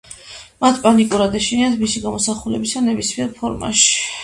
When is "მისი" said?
1.83-2.03